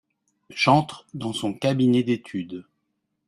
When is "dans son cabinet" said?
1.13-2.01